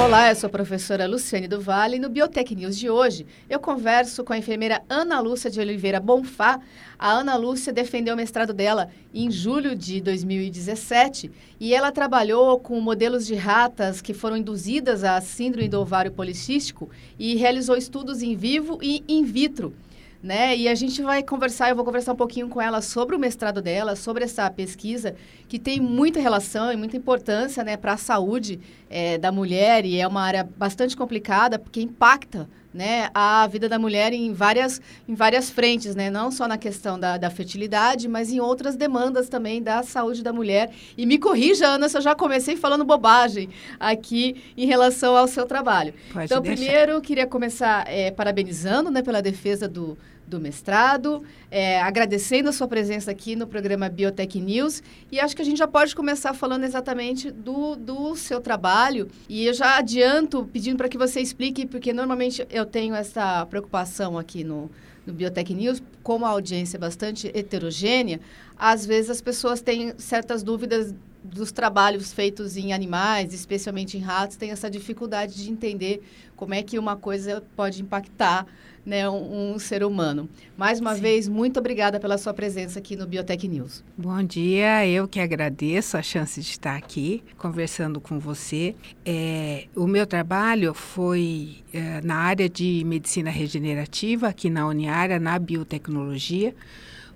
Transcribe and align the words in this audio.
Olá, 0.00 0.30
eu 0.30 0.34
sou 0.34 0.48
a 0.48 0.50
professora 0.50 1.06
Luciane 1.06 1.46
do 1.46 1.60
Vale 1.60 1.96
e 1.96 1.98
no 1.98 2.08
Biotech 2.08 2.56
News 2.56 2.76
de 2.76 2.88
hoje 2.88 3.26
eu 3.48 3.60
converso 3.60 4.24
com 4.24 4.32
a 4.32 4.38
enfermeira 4.38 4.82
Ana 4.88 5.20
Lúcia 5.20 5.50
de 5.50 5.60
Oliveira 5.60 6.00
Bonfá. 6.00 6.58
A 6.98 7.12
Ana 7.12 7.36
Lúcia 7.36 7.72
defendeu 7.72 8.14
o 8.14 8.16
mestrado 8.16 8.54
dela 8.54 8.88
em 9.14 9.30
julho 9.30 9.76
de 9.76 10.00
2017 10.00 11.30
e 11.60 11.74
ela 11.74 11.92
trabalhou 11.92 12.58
com 12.58 12.80
modelos 12.80 13.26
de 13.26 13.34
ratas 13.34 14.00
que 14.00 14.14
foram 14.14 14.36
induzidas 14.36 15.04
à 15.04 15.20
síndrome 15.20 15.68
do 15.68 15.80
ovário 15.80 16.10
policístico 16.10 16.90
e 17.18 17.36
realizou 17.36 17.76
estudos 17.76 18.22
em 18.22 18.34
vivo 18.34 18.78
e 18.82 19.04
in 19.06 19.24
vitro 19.24 19.74
né? 20.22 20.56
E 20.56 20.68
a 20.68 20.74
gente 20.74 21.02
vai 21.02 21.22
conversar, 21.22 21.70
eu 21.70 21.76
vou 21.76 21.84
conversar 21.84 22.12
um 22.12 22.16
pouquinho 22.16 22.48
com 22.48 22.60
ela 22.60 22.80
sobre 22.80 23.16
o 23.16 23.18
mestrado 23.18 23.60
dela, 23.60 23.96
sobre 23.96 24.22
essa 24.22 24.48
pesquisa 24.50 25.16
que 25.48 25.58
tem 25.58 25.80
muita 25.80 26.20
relação 26.20 26.72
e 26.72 26.76
muita 26.76 26.96
importância, 26.96 27.64
né, 27.64 27.76
para 27.76 27.94
a 27.94 27.96
saúde 27.96 28.60
é, 28.88 29.18
da 29.18 29.32
mulher 29.32 29.84
e 29.84 29.98
é 29.98 30.06
uma 30.06 30.22
área 30.22 30.48
bastante 30.56 30.96
complicada 30.96 31.58
porque 31.58 31.82
impacta 31.82 32.48
né, 32.72 33.10
a 33.14 33.46
vida 33.46 33.68
da 33.68 33.78
mulher 33.78 34.12
em 34.12 34.32
várias, 34.32 34.80
em 35.08 35.14
várias 35.14 35.50
frentes, 35.50 35.94
né, 35.94 36.10
não 36.10 36.30
só 36.30 36.48
na 36.48 36.56
questão 36.56 36.98
da, 36.98 37.18
da 37.18 37.30
fertilidade, 37.30 38.08
mas 38.08 38.32
em 38.32 38.40
outras 38.40 38.76
demandas 38.76 39.28
também 39.28 39.62
da 39.62 39.82
saúde 39.82 40.22
da 40.22 40.32
mulher. 40.32 40.72
E 40.96 41.04
me 41.04 41.18
corrija, 41.18 41.66
Ana, 41.66 41.88
se 41.88 41.96
eu 41.96 42.00
já 42.00 42.14
comecei 42.14 42.56
falando 42.56 42.84
bobagem 42.84 43.48
aqui 43.78 44.42
em 44.56 44.66
relação 44.66 45.16
ao 45.16 45.28
seu 45.28 45.46
trabalho. 45.46 45.94
Pode 46.12 46.26
então, 46.26 46.40
deixar. 46.40 46.56
primeiro, 46.56 47.00
queria 47.00 47.26
começar 47.26 47.84
é, 47.88 48.10
parabenizando 48.10 48.90
né, 48.90 49.02
pela 49.02 49.20
defesa 49.20 49.68
do, 49.68 49.96
do 50.26 50.40
mestrado, 50.40 51.22
é, 51.50 51.80
agradecendo 51.80 52.48
a 52.48 52.52
sua 52.52 52.66
presença 52.66 53.10
aqui 53.10 53.36
no 53.36 53.46
programa 53.46 53.88
Biotech 53.88 54.40
News. 54.40 54.82
E 55.10 55.20
acho 55.20 55.36
que 55.36 55.42
a 55.42 55.44
gente 55.44 55.58
já 55.58 55.68
pode 55.68 55.94
começar 55.94 56.32
falando 56.34 56.64
exatamente 56.64 57.30
do, 57.30 57.76
do 57.76 58.16
seu 58.16 58.40
trabalho. 58.40 59.08
E 59.28 59.46
eu 59.46 59.54
já 59.54 59.76
adianto 59.76 60.48
pedindo 60.52 60.76
para 60.76 60.88
que 60.88 60.96
você 60.96 61.20
explique, 61.20 61.66
porque 61.66 61.92
normalmente 61.92 62.46
eu 62.50 62.64
tenho 62.64 62.94
essa 62.94 63.44
preocupação 63.46 64.18
aqui 64.18 64.42
no, 64.42 64.70
no 65.06 65.12
Biotech 65.12 65.52
News, 65.52 65.82
como 66.02 66.24
a 66.24 66.30
audiência 66.30 66.76
é 66.76 66.80
bastante 66.80 67.30
heterogênea, 67.34 68.20
às 68.56 68.86
vezes 68.86 69.10
as 69.10 69.20
pessoas 69.20 69.60
têm 69.60 69.92
certas 69.98 70.42
dúvidas 70.42 70.94
dos 71.22 71.52
trabalhos 71.52 72.12
feitos 72.12 72.56
em 72.56 72.72
animais, 72.72 73.32
especialmente 73.32 73.96
em 73.96 74.00
ratos, 74.00 74.36
têm 74.36 74.50
essa 74.50 74.68
dificuldade 74.68 75.34
de 75.34 75.50
entender 75.50 76.02
como 76.34 76.54
é 76.54 76.62
que 76.62 76.78
uma 76.78 76.96
coisa 76.96 77.42
pode 77.54 77.80
impactar 77.80 78.46
né, 78.84 79.08
um, 79.08 79.54
um, 79.54 79.58
ser 79.58 79.84
humano. 79.84 80.28
Mais 80.56 80.80
uma 80.80 80.94
Sim. 80.94 81.00
vez, 81.00 81.28
muito 81.28 81.58
obrigada 81.58 82.00
pela 82.00 82.18
sua 82.18 82.34
presença 82.34 82.78
aqui 82.78 82.96
no 82.96 83.06
Biotech 83.06 83.46
News. 83.46 83.84
Bom 83.96 84.22
dia, 84.22 84.86
eu 84.86 85.06
que 85.06 85.20
agradeço 85.20 85.96
a 85.96 86.02
chance 86.02 86.40
de 86.40 86.48
estar 86.48 86.76
aqui 86.76 87.22
conversando 87.38 88.00
com 88.00 88.18
você. 88.18 88.74
É, 89.04 89.66
o 89.76 89.86
meu 89.86 90.06
trabalho 90.06 90.74
foi 90.74 91.56
é, 91.72 92.00
na 92.02 92.16
área 92.16 92.48
de 92.48 92.82
medicina 92.84 93.30
regenerativa, 93.30 94.28
aqui 94.28 94.50
na 94.50 94.66
Uniara, 94.66 95.18
na 95.18 95.38
biotecnologia. 95.38 96.54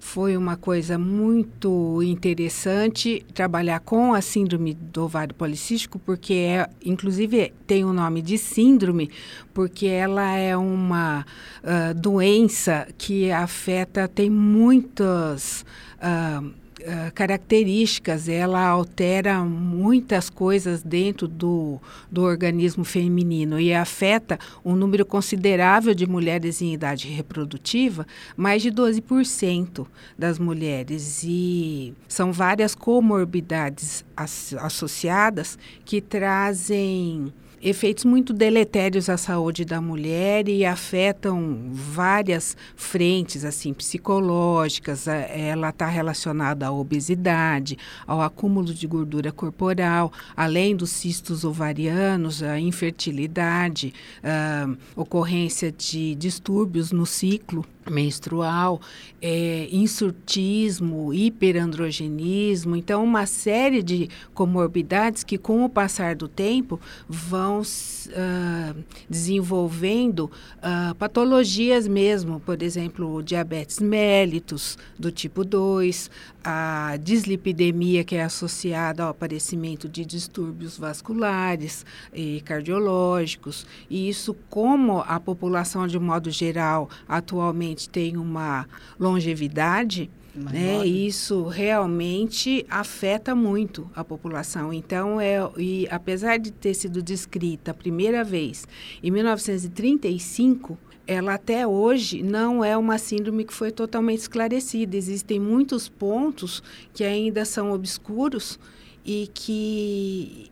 Foi 0.07 0.37
uma 0.37 0.57
coisa 0.57 0.97
muito 0.97 2.01
interessante 2.01 3.27
trabalhar 3.35 3.81
com 3.81 4.15
a 4.15 4.21
síndrome 4.21 4.73
do 4.73 5.03
ovário 5.03 5.35
policístico, 5.35 5.99
porque 5.99 6.33
é, 6.33 6.71
inclusive 6.85 7.53
tem 7.67 7.85
o 7.85 7.93
nome 7.93 8.23
de 8.23 8.39
síndrome, 8.39 9.11
porque 9.53 9.87
ela 9.87 10.37
é 10.37 10.57
uma 10.57 11.27
uh, 11.61 11.93
doença 11.93 12.87
que 12.97 13.33
afeta, 13.33 14.07
tem 14.07 14.31
muitas. 14.31 15.67
Uh, 15.99 16.66
uh, 16.87 17.13
características, 17.13 18.29
ela 18.29 18.65
altera 18.67 19.41
muitas 19.45 20.31
coisas 20.31 20.83
dentro 20.83 21.27
do, 21.27 21.81
do 22.11 22.23
organismo 22.23 22.85
feminino 22.85 23.59
e 23.59 23.75
afeta 23.75 24.39
um 24.65 24.75
número 24.75 25.05
considerável 25.05 25.95
de 25.95 26.07
mulheres 26.07 26.63
em 26.63 26.73
idade 26.73 27.09
reprodutiva, 27.09 28.07
mais 28.37 28.63
de 28.63 28.71
12% 28.71 29.87
das 30.17 30.39
mulheres. 30.39 31.23
E 31.25 31.95
são 32.09 32.33
várias 32.33 32.75
comorbidades 32.75 34.05
as, 34.17 34.55
associadas 34.55 35.59
que 35.85 36.01
trazem 36.01 37.33
efeitos 37.69 38.05
muito 38.05 38.33
deletérios 38.33 39.09
à 39.09 39.17
saúde 39.17 39.65
da 39.65 39.81
mulher 39.81 40.49
e 40.49 40.65
afetam 40.65 41.69
várias 41.73 42.57
frentes 42.77 43.45
assim 43.45 43.75
psicológicas. 43.75 45.09
Ela 45.09 45.71
está 45.71 45.87
relacionada 45.87 46.69
à 46.69 46.73
obesidade, 46.73 47.77
ao 48.07 48.23
acúmulo 48.23 48.73
de 48.73 48.87
gordura 48.87 49.33
corporal, 49.33 50.13
além 50.37 50.77
dos 50.77 50.91
cistos 50.91 51.45
ovarianos, 51.45 52.41
a 52.41 52.61
infertilidade, 52.61 53.93
a 54.23 54.69
ocorrência 54.95 55.73
de 55.73 56.15
distúrbios 56.15 56.93
no 56.93 57.05
ciclo 57.05 57.65
menstrual, 57.91 58.81
é, 59.21 59.69
insurtismo, 59.71 61.13
hiperandrogenismo, 61.13 62.77
então 62.77 63.03
uma 63.03 63.27
série 63.27 63.83
de 63.83 64.09
comorbidades 64.35 65.25
que 65.25 65.39
com 65.39 65.65
o 65.65 65.69
passar 65.69 66.15
do 66.15 66.29
tempo 66.29 66.81
vão 67.09 67.61
uh, 67.61 68.85
desenvolvendo 69.09 70.31
uh, 70.59 70.95
patologias 70.97 71.87
mesmo, 71.89 72.41
por 72.41 72.63
exemplo, 72.63 73.23
diabetes 73.23 73.79
mellitus 73.81 74.79
do 74.99 75.11
tipo 75.11 75.45
2, 75.45 76.11
a 76.49 76.97
dislipidemia 77.03 78.05
que 78.05 78.15
é 78.15 78.23
associada 78.23 79.03
ao 79.03 79.09
aparecimento 79.09 79.89
de 79.89 80.05
distúrbios 80.05 80.79
vasculares 80.79 81.85
e 82.15 82.41
cardiológicos, 82.43 83.67
e 83.91 84.09
isso 84.09 84.33
como 84.49 85.01
a 85.01 85.19
população 85.19 85.89
de 85.89 85.99
modo 85.99 86.31
geral 86.31 86.89
atualmente 87.09 87.89
tem 87.89 88.17
uma 88.17 88.65
longevidade, 88.97 90.09
né, 90.37 90.87
isso 90.87 91.49
realmente 91.49 92.65
afeta 92.71 93.35
muito 93.35 93.91
a 93.93 94.05
população. 94.05 94.73
Então, 94.73 95.21
é, 95.21 95.39
e 95.57 95.89
apesar 95.91 96.37
de 96.37 96.53
ter 96.53 96.75
sido 96.75 97.03
descrita 97.03 97.73
a 97.73 97.75
primeira 97.75 98.23
vez 98.23 98.69
em 99.03 99.11
1935, 99.11 100.79
ela 101.07 101.35
até 101.35 101.67
hoje 101.67 102.23
não 102.23 102.65
é 102.65 102.77
uma 102.77 102.99
síndrome 102.99 103.45
que 103.45 103.55
foi 103.55 103.71
totalmente 103.71 104.21
esclarecida. 104.21 104.97
Existem 104.97 105.39
muitos 105.39 105.89
pontos 105.89 106.63
que 106.93 107.05
ainda 107.05 107.45
são 107.45 107.73
obscuros 107.73 108.59
e 109.05 109.31
que 109.33 110.51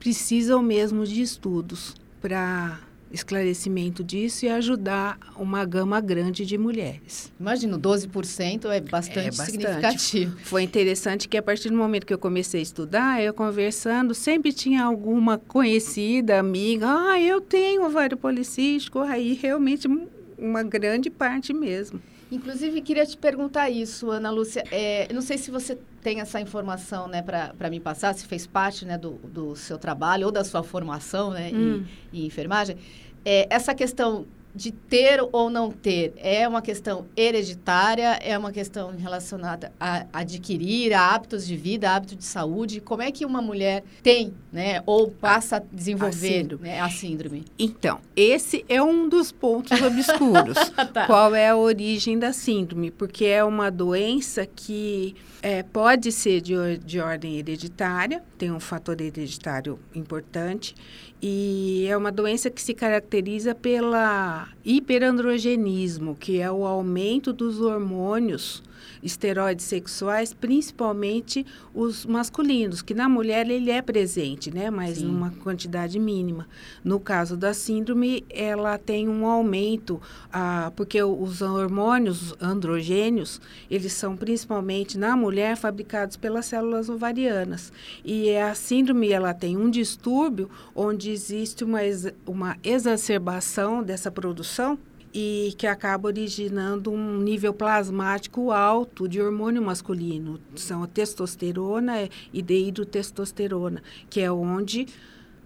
precisam 0.00 0.60
mesmo 0.60 1.06
de 1.06 1.22
estudos 1.22 1.94
para 2.20 2.80
esclarecimento 3.14 4.02
disso 4.02 4.44
e 4.44 4.48
ajudar 4.48 5.18
uma 5.36 5.64
gama 5.64 6.00
grande 6.00 6.44
de 6.44 6.58
mulheres. 6.58 7.32
Imagino, 7.38 7.78
12% 7.78 8.66
é 8.66 8.80
bastante, 8.80 9.18
é 9.18 9.24
bastante 9.26 9.50
significativo. 9.52 10.36
Foi 10.42 10.62
interessante 10.62 11.28
que 11.28 11.36
a 11.36 11.42
partir 11.42 11.70
do 11.70 11.76
momento 11.76 12.04
que 12.04 12.12
eu 12.12 12.18
comecei 12.18 12.60
a 12.60 12.62
estudar, 12.62 13.22
eu 13.22 13.32
conversando, 13.32 14.14
sempre 14.14 14.52
tinha 14.52 14.82
alguma 14.82 15.38
conhecida, 15.38 16.38
amiga, 16.38 16.86
ah, 16.88 17.20
eu 17.20 17.40
tenho 17.40 17.86
ovário 17.86 18.16
policístico, 18.16 18.98
aí 18.98 19.34
realmente 19.34 19.88
uma 20.36 20.62
grande 20.62 21.08
parte 21.08 21.52
mesmo. 21.52 22.00
Inclusive, 22.32 22.80
queria 22.80 23.06
te 23.06 23.16
perguntar 23.16 23.70
isso, 23.70 24.10
Ana 24.10 24.30
Lúcia. 24.30 24.64
É, 24.72 25.06
não 25.12 25.22
sei 25.22 25.38
se 25.38 25.52
você 25.52 25.78
tem 26.02 26.20
essa 26.20 26.40
informação 26.40 27.06
né, 27.06 27.22
para 27.22 27.70
me 27.70 27.78
passar, 27.78 28.12
se 28.14 28.26
fez 28.26 28.46
parte 28.46 28.84
né, 28.84 28.98
do, 28.98 29.12
do 29.12 29.54
seu 29.54 29.78
trabalho 29.78 30.26
ou 30.26 30.32
da 30.32 30.42
sua 30.42 30.62
formação 30.62 31.30
né, 31.30 31.50
hum. 31.52 31.84
em, 32.12 32.20
em 32.22 32.26
enfermagem 32.26 32.76
é, 33.24 33.46
essa 33.50 33.74
questão 33.74 34.26
de 34.54 34.70
ter 34.70 35.20
ou 35.32 35.50
não 35.50 35.70
ter 35.70 36.12
é 36.16 36.46
uma 36.46 36.62
questão 36.62 37.06
hereditária, 37.16 38.18
é 38.22 38.38
uma 38.38 38.52
questão 38.52 38.94
relacionada 38.96 39.72
a 39.80 40.06
adquirir 40.12 40.94
a 40.94 41.12
hábitos 41.12 41.44
de 41.44 41.56
vida, 41.56 41.90
hábitos 41.90 42.16
de 42.18 42.24
saúde. 42.24 42.80
Como 42.80 43.02
é 43.02 43.10
que 43.10 43.26
uma 43.26 43.42
mulher 43.42 43.82
tem, 44.02 44.32
né, 44.52 44.80
ou 44.86 45.10
passa 45.10 45.56
a 45.56 45.62
desenvolver 45.72 46.28
a 46.28 46.38
síndrome? 46.38 46.62
Né, 46.62 46.80
a 46.80 46.88
síndrome? 46.90 47.44
Então, 47.58 47.98
esse 48.14 48.64
é 48.68 48.80
um 48.80 49.08
dos 49.08 49.32
pontos 49.32 49.80
obscuros. 49.82 50.56
tá. 50.92 51.06
Qual 51.06 51.34
é 51.34 51.48
a 51.48 51.56
origem 51.56 52.16
da 52.16 52.32
síndrome? 52.32 52.92
Porque 52.92 53.24
é 53.24 53.42
uma 53.42 53.70
doença 53.70 54.46
que 54.46 55.16
é, 55.42 55.62
pode 55.62 56.12
ser 56.12 56.40
de, 56.40 56.78
de 56.78 57.00
ordem 57.00 57.38
hereditária, 57.38 58.22
tem 58.38 58.52
um 58.52 58.60
fator 58.60 59.00
hereditário 59.00 59.78
importante, 59.94 60.74
e 61.22 61.86
é 61.88 61.96
uma 61.96 62.12
doença 62.12 62.50
que 62.50 62.60
se 62.60 62.74
caracteriza 62.74 63.54
pela 63.54 64.48
hiperandrogenismo, 64.64 66.14
que 66.14 66.40
é 66.40 66.50
o 66.50 66.66
aumento 66.66 67.32
dos 67.32 67.60
hormônios 67.60 68.62
esteroides 69.02 69.64
sexuais, 69.64 70.32
principalmente 70.32 71.44
os 71.74 72.06
masculinos, 72.06 72.82
que 72.82 72.94
na 72.94 73.08
mulher 73.08 73.48
ele 73.48 73.70
é 73.70 73.82
presente, 73.82 74.52
né? 74.52 74.70
Mas 74.70 74.98
Sim. 74.98 75.06
numa 75.06 75.30
quantidade 75.30 75.98
mínima. 75.98 76.46
No 76.82 77.00
caso 77.00 77.36
da 77.36 77.52
síndrome, 77.52 78.24
ela 78.30 78.78
tem 78.78 79.08
um 79.08 79.26
aumento, 79.26 80.00
ah, 80.32 80.72
porque 80.76 81.02
os 81.02 81.42
hormônios 81.42 82.34
androgênios, 82.40 83.40
eles 83.70 83.92
são 83.92 84.16
principalmente 84.16 84.98
na 84.98 85.16
mulher 85.16 85.56
fabricados 85.56 86.16
pelas 86.16 86.46
células 86.46 86.88
ovarianas. 86.88 87.72
E 88.04 88.34
a 88.36 88.54
síndrome, 88.54 89.10
ela 89.10 89.34
tem 89.34 89.56
um 89.56 89.70
distúrbio 89.70 90.50
onde 90.74 91.10
existe 91.10 91.64
uma, 91.64 91.80
uma 92.26 92.56
exacerbação 92.62 93.82
dessa 93.82 94.10
produção 94.10 94.78
e 95.14 95.54
que 95.56 95.66
acaba 95.66 96.08
originando 96.08 96.90
um 96.90 97.18
nível 97.20 97.54
plasmático 97.54 98.50
alto 98.50 99.08
de 99.08 99.22
hormônio 99.22 99.62
masculino. 99.62 100.40
São 100.56 100.82
a 100.82 100.88
testosterona 100.88 102.08
e 102.32 102.42
deidrotestosterona, 102.42 103.80
que 104.10 104.20
é 104.20 104.32
onde 104.32 104.88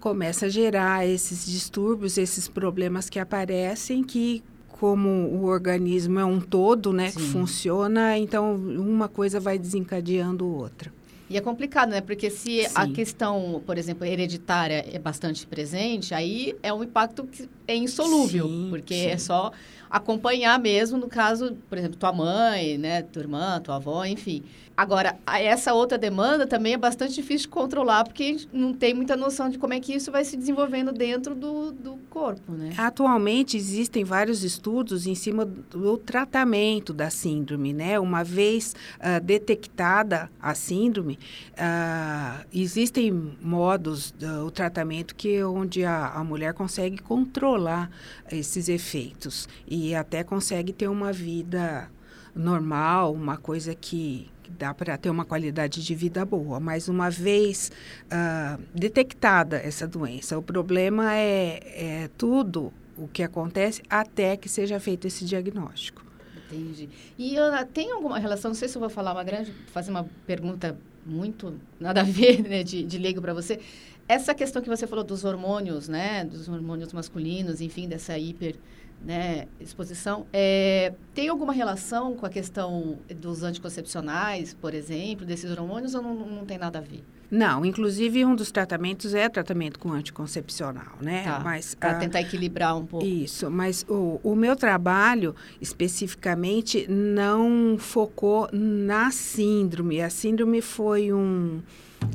começa 0.00 0.46
a 0.46 0.48
gerar 0.48 1.06
esses 1.06 1.44
distúrbios, 1.44 2.16
esses 2.16 2.48
problemas 2.48 3.10
que 3.10 3.18
aparecem 3.18 4.02
que 4.02 4.42
como 4.68 5.08
o 5.08 5.44
organismo 5.44 6.20
é 6.20 6.24
um 6.24 6.40
todo, 6.40 6.92
né, 6.92 7.10
que 7.10 7.20
funciona, 7.20 8.16
então 8.16 8.54
uma 8.54 9.08
coisa 9.08 9.40
vai 9.40 9.58
desencadeando 9.58 10.46
outra. 10.46 10.97
E 11.30 11.36
é 11.36 11.40
complicado, 11.40 11.90
né? 11.90 12.00
Porque 12.00 12.30
se 12.30 12.64
Sim. 12.64 12.72
a 12.74 12.88
questão, 12.88 13.62
por 13.66 13.76
exemplo, 13.76 14.06
hereditária 14.06 14.84
é 14.90 14.98
bastante 14.98 15.46
presente, 15.46 16.14
aí 16.14 16.56
é 16.62 16.72
um 16.72 16.82
impacto 16.82 17.24
que 17.26 17.48
é 17.66 17.76
insolúvel, 17.76 18.48
sim, 18.48 18.66
porque 18.70 18.94
sim. 18.94 19.06
é 19.06 19.18
só 19.18 19.52
acompanhar 19.90 20.58
mesmo, 20.58 20.96
no 20.96 21.08
caso, 21.08 21.56
por 21.68 21.76
exemplo, 21.76 21.98
tua 21.98 22.12
mãe, 22.12 22.78
né, 22.78 23.02
tua 23.02 23.22
irmã, 23.22 23.60
tua 23.60 23.76
avó, 23.76 24.04
enfim. 24.04 24.42
Agora, 24.78 25.18
essa 25.26 25.74
outra 25.74 25.98
demanda 25.98 26.46
também 26.46 26.74
é 26.74 26.76
bastante 26.76 27.12
difícil 27.12 27.46
de 27.46 27.48
controlar, 27.48 28.04
porque 28.04 28.36
não 28.52 28.72
tem 28.72 28.94
muita 28.94 29.16
noção 29.16 29.48
de 29.48 29.58
como 29.58 29.74
é 29.74 29.80
que 29.80 29.92
isso 29.92 30.12
vai 30.12 30.24
se 30.24 30.36
desenvolvendo 30.36 30.92
dentro 30.92 31.34
do, 31.34 31.72
do 31.72 31.96
corpo, 32.08 32.52
né? 32.52 32.72
Atualmente, 32.78 33.56
existem 33.56 34.04
vários 34.04 34.44
estudos 34.44 35.04
em 35.04 35.16
cima 35.16 35.44
do 35.44 35.98
tratamento 35.98 36.92
da 36.92 37.10
síndrome, 37.10 37.72
né? 37.72 37.98
Uma 37.98 38.22
vez 38.22 38.76
uh, 39.00 39.20
detectada 39.20 40.30
a 40.40 40.54
síndrome, 40.54 41.18
uh, 41.54 42.46
existem 42.54 43.10
modos 43.42 44.12
do 44.12 44.48
tratamento 44.52 45.16
que 45.16 45.42
onde 45.42 45.84
a, 45.84 46.12
a 46.12 46.22
mulher 46.22 46.54
consegue 46.54 46.98
controlar 46.98 47.90
esses 48.30 48.68
efeitos 48.68 49.48
e 49.66 49.92
até 49.92 50.22
consegue 50.22 50.72
ter 50.72 50.86
uma 50.86 51.12
vida 51.12 51.90
normal, 52.32 53.12
uma 53.12 53.36
coisa 53.36 53.74
que 53.74 54.30
dá 54.58 54.72
para 54.72 54.96
ter 54.96 55.10
uma 55.10 55.24
qualidade 55.24 55.84
de 55.84 55.94
vida 55.94 56.24
boa. 56.24 56.60
Mas 56.60 56.88
uma 56.88 57.10
vez 57.10 57.70
uh, 58.04 58.62
detectada 58.74 59.56
essa 59.56 59.86
doença, 59.86 60.38
o 60.38 60.42
problema 60.42 61.14
é, 61.14 62.04
é 62.04 62.10
tudo 62.16 62.72
o 62.96 63.06
que 63.06 63.22
acontece 63.22 63.82
até 63.88 64.36
que 64.36 64.48
seja 64.48 64.78
feito 64.80 65.06
esse 65.06 65.24
diagnóstico. 65.24 66.04
Entendi. 66.46 66.88
E 67.18 67.36
Ana, 67.36 67.64
tem 67.64 67.92
alguma 67.92 68.18
relação? 68.18 68.50
Não 68.50 68.56
sei 68.56 68.68
se 68.68 68.76
eu 68.76 68.80
vou 68.80 68.90
falar 68.90 69.12
uma 69.12 69.22
grande, 69.22 69.52
fazer 69.72 69.90
uma 69.90 70.08
pergunta 70.26 70.76
muito 71.04 71.54
nada 71.78 72.00
a 72.00 72.04
ver, 72.04 72.42
né, 72.48 72.62
de, 72.62 72.82
de 72.82 72.98
leigo 72.98 73.20
para 73.20 73.34
você. 73.34 73.60
Essa 74.08 74.34
questão 74.34 74.62
que 74.62 74.68
você 74.68 74.86
falou 74.86 75.04
dos 75.04 75.24
hormônios, 75.24 75.88
né, 75.88 76.24
dos 76.24 76.48
hormônios 76.48 76.92
masculinos, 76.92 77.60
enfim, 77.60 77.86
dessa 77.86 78.18
hiper 78.18 78.56
né, 79.04 79.46
exposição. 79.60 80.26
É, 80.32 80.92
tem 81.14 81.28
alguma 81.28 81.52
relação 81.52 82.14
com 82.14 82.26
a 82.26 82.30
questão 82.30 82.98
dos 83.16 83.42
anticoncepcionais, 83.42 84.54
por 84.54 84.74
exemplo, 84.74 85.24
desses 85.24 85.50
hormônios, 85.50 85.94
ou 85.94 86.02
não, 86.02 86.14
não 86.14 86.44
tem 86.44 86.58
nada 86.58 86.78
a 86.78 86.82
ver? 86.82 87.04
Não, 87.30 87.64
inclusive 87.64 88.24
um 88.24 88.34
dos 88.34 88.50
tratamentos 88.50 89.14
é 89.14 89.28
tratamento 89.28 89.78
com 89.78 89.92
anticoncepcional, 89.92 90.96
né? 91.00 91.24
Tá, 91.24 91.40
mas 91.40 91.74
para 91.74 91.92
ah, 91.92 91.94
tentar 91.96 92.22
equilibrar 92.22 92.76
um 92.76 92.86
pouco. 92.86 93.04
Isso, 93.04 93.50
mas 93.50 93.84
o, 93.88 94.18
o 94.22 94.34
meu 94.34 94.56
trabalho 94.56 95.34
especificamente 95.60 96.86
não 96.88 97.76
focou 97.78 98.48
na 98.50 99.10
síndrome. 99.10 100.00
A 100.00 100.08
síndrome 100.08 100.62
foi 100.62 101.12
um 101.12 101.60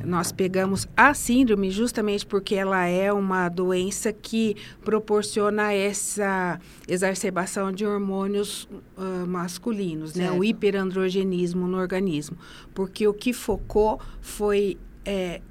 nós 0.03 0.31
pegamos 0.31 0.88
a 0.95 1.13
síndrome 1.13 1.71
justamente 1.71 2.25
porque 2.25 2.56
ela 2.56 2.85
é 2.85 3.12
uma 3.12 3.47
doença 3.50 4.12
que 4.12 4.56
proporciona 4.83 5.74
essa 5.74 6.59
exacerbação 6.88 7.71
de 7.71 7.85
hormônios 7.85 8.68
uh, 8.97 9.25
masculinos, 9.27 10.13
né? 10.15 10.31
o 10.31 10.44
hiperandrogenismo 10.44 11.68
no 11.68 11.77
organismo. 11.77 12.38
Porque 12.74 13.07
o 13.07 13.13
que 13.13 13.31
focou 13.33 14.00
foi 14.21 14.77
é, 15.06 15.41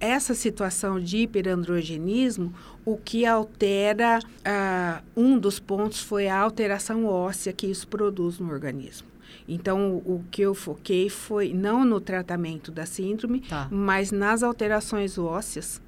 essa 0.00 0.34
situação 0.34 1.00
de 1.00 1.18
hiperandrogenismo, 1.18 2.52
o 2.84 2.96
que 2.96 3.26
altera, 3.26 4.20
uh, 4.20 5.02
um 5.16 5.38
dos 5.38 5.58
pontos 5.58 6.00
foi 6.00 6.28
a 6.28 6.38
alteração 6.38 7.06
óssea 7.06 7.52
que 7.52 7.66
isso 7.66 7.88
produz 7.88 8.38
no 8.38 8.50
organismo. 8.52 9.15
Então, 9.48 9.96
o, 9.98 10.24
que 10.30 10.42
eu 10.42 10.54
foquei 10.54 11.08
foi 11.08 11.52
não 11.52 11.84
no 11.84 12.00
tratamento 12.00 12.70
da 12.72 12.84
síndrome, 12.84 13.40
tá. 13.40 13.68
mas 13.70 14.10
nas 14.10 14.42
alterações 14.42 15.18
ósseas 15.18 15.80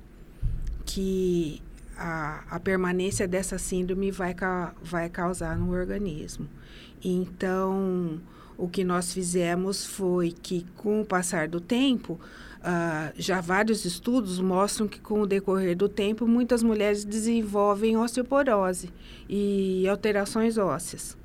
que 0.87 1.60
a, 1.96 2.44
a 2.50 2.60
permanência 2.60 3.26
dessa 3.26 3.58
síndrome 3.58 4.10
vai, 4.10 4.34
vai 4.82 5.08
causar 5.08 5.58
no 5.58 5.72
organismo. 5.72 6.49
Então, 7.05 8.20
o 8.56 8.69
que 8.69 8.84
nós 8.84 9.12
fizemos 9.12 9.84
foi 9.84 10.31
que, 10.31 10.64
com 10.76 11.00
o 11.00 11.04
passar 11.04 11.49
do 11.49 11.61
tempo, 11.61 12.19
Uh, 12.58 13.14
já 13.16 13.40
vários 13.40 13.84
estudos 13.84 14.40
mostram 14.40 14.88
que, 14.88 14.99
com 14.99 15.20
o 15.20 15.26
decorrer 15.26 15.76
do 15.76 15.88
tempo, 15.88 16.26
muitas 16.26 16.61
mulheres 16.61 17.04
desenvolvem 17.04 17.96
osteoporose 17.96 18.90
e 19.28 19.87
alterações 19.88 20.58
ósseas. 20.58 21.16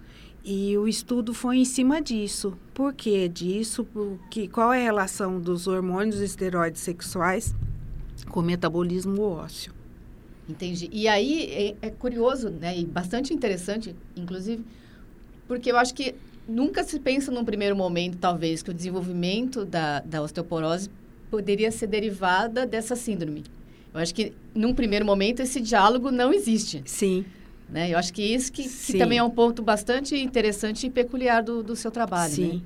E 0.43 0.77
o 0.77 0.87
estudo 0.87 1.33
foi 1.33 1.57
em 1.57 1.65
cima 1.65 2.01
disso. 2.01 2.57
Por 2.73 2.93
que 2.93 3.29
disso? 3.29 3.85
Porque, 3.85 4.47
qual 4.47 4.73
é 4.73 4.81
a 4.81 4.83
relação 4.83 5.39
dos 5.39 5.67
hormônios 5.67 6.19
esteroides 6.19 6.81
sexuais 6.81 7.55
com 8.29 8.41
o 8.41 8.43
metabolismo 8.43 9.21
ósseo? 9.21 9.73
Entendi. 10.49 10.89
E 10.91 11.07
aí 11.07 11.75
é, 11.81 11.87
é, 11.87 11.89
curioso, 11.89 12.49
né, 12.49 12.77
e 12.77 12.85
bastante 12.85 13.33
interessante, 13.33 13.95
inclusive, 14.17 14.65
porque 15.47 15.71
eu 15.71 15.77
acho 15.77 15.93
que 15.93 16.13
nunca 16.45 16.83
se 16.83 16.99
pensa 16.99 17.31
num 17.31 17.45
primeiro 17.45 17.75
momento, 17.75 18.17
talvez, 18.17 18.61
que 18.61 18.69
o 18.69 18.73
desenvolvimento 18.73 19.63
da, 19.63 20.01
da 20.01 20.21
osteoporose 20.21 20.89
poderia 21.31 21.71
ser 21.71 21.87
derivada 21.87 22.65
dessa 22.65 22.95
síndrome. 22.97 23.43
Eu 23.93 23.99
acho 24.01 24.13
que, 24.13 24.33
num 24.53 24.73
primeiro 24.73 25.05
momento, 25.05 25.39
esse 25.41 25.61
diálogo 25.61 26.11
não 26.11 26.33
existe. 26.33 26.81
Sim. 26.85 27.23
Né? 27.69 27.91
Eu 27.91 27.97
acho 27.97 28.13
que 28.13 28.21
isso 28.21 28.51
que, 28.51 28.67
que, 28.67 28.97
também 28.97 29.17
é 29.17 29.23
um 29.23 29.29
ponto 29.29 29.61
bastante 29.61 30.15
interessante 30.15 30.87
e 30.87 30.89
peculiar 30.89 31.41
do, 31.41 31.63
do 31.63 31.75
seu 31.75 31.89
trabalho. 31.89 32.33
Sim. 32.33 32.53
Né? 32.53 32.61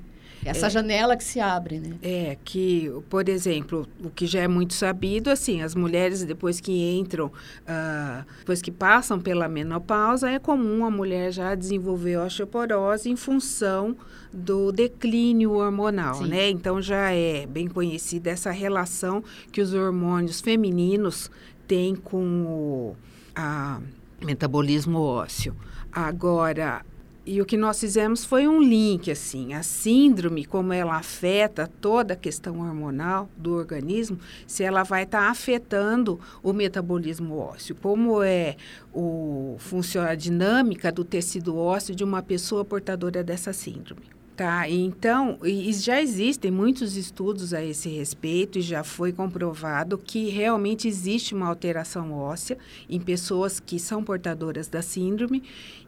Essa 0.45 0.67
é, 0.67 0.69
janela 0.69 1.17
que 1.17 1.23
se 1.23 1.39
abre, 1.39 1.79
né? 1.79 1.95
É, 2.01 2.37
que, 2.43 2.91
por 3.09 3.27
exemplo, 3.27 3.87
o 4.03 4.09
que 4.09 4.25
já 4.25 4.41
é 4.41 4.47
muito 4.47 4.73
sabido, 4.73 5.29
assim, 5.29 5.61
as 5.61 5.75
mulheres 5.75 6.23
depois 6.23 6.59
que 6.59 6.71
entram, 6.97 7.27
uh, 7.27 8.25
depois 8.39 8.61
que 8.61 8.71
passam 8.71 9.19
pela 9.19 9.47
menopausa, 9.47 10.29
é 10.29 10.39
comum 10.39 10.85
a 10.85 10.91
mulher 10.91 11.31
já 11.31 11.53
desenvolver 11.55 12.17
osteoporose 12.17 13.09
em 13.09 13.15
função 13.15 13.95
do 14.31 14.71
declínio 14.71 15.53
hormonal, 15.53 16.15
Sim. 16.15 16.27
né? 16.27 16.49
Então 16.49 16.81
já 16.81 17.11
é 17.11 17.45
bem 17.45 17.67
conhecida 17.67 18.29
essa 18.29 18.51
relação 18.51 19.23
que 19.51 19.61
os 19.61 19.73
hormônios 19.73 20.39
femininos 20.39 21.31
têm 21.67 21.95
com 21.95 22.45
o, 22.45 22.95
a 23.35 23.81
metabolismo 24.21 24.99
ósseo. 24.99 25.55
Agora, 25.91 26.83
e 27.25 27.41
o 27.41 27.45
que 27.45 27.57
nós 27.57 27.77
fizemos 27.77 28.23
foi 28.23 28.47
um 28.47 28.61
link, 28.61 29.11
assim, 29.11 29.53
a 29.53 29.61
síndrome, 29.61 30.45
como 30.45 30.71
ela 30.71 30.95
afeta 30.95 31.67
toda 31.81 32.13
a 32.13 32.17
questão 32.17 32.61
hormonal 32.61 33.29
do 33.35 33.53
organismo, 33.53 34.17
se 34.47 34.63
ela 34.63 34.83
vai 34.83 35.03
estar 35.03 35.25
tá 35.25 35.29
afetando 35.29 36.17
o 36.41 36.53
metabolismo 36.53 37.37
ósseo, 37.37 37.75
como 37.75 38.23
é 38.23 38.55
o, 38.93 39.57
funciona 39.59 40.11
a 40.11 40.15
dinâmica 40.15 40.89
do 40.89 41.03
tecido 41.03 41.57
ósseo 41.57 41.93
de 41.93 42.03
uma 42.03 42.23
pessoa 42.23 42.63
portadora 42.63 43.21
dessa 43.21 43.51
síndrome. 43.51 44.16
Tá, 44.37 44.69
então, 44.69 45.39
e 45.43 45.73
já 45.73 45.99
existem 45.99 46.51
muitos 46.51 46.95
estudos 46.95 47.55
a 47.55 47.63
esse 47.63 47.89
respeito 47.89 48.59
e 48.59 48.61
já 48.61 48.83
foi 48.83 49.11
comprovado 49.11 49.97
que 49.97 50.29
realmente 50.29 50.87
existe 50.87 51.33
uma 51.33 51.47
alteração 51.47 52.13
óssea 52.13 52.55
em 52.87 52.99
pessoas 52.99 53.59
que 53.59 53.79
são 53.79 54.03
portadoras 54.03 54.67
da 54.67 54.83
síndrome 54.83 55.41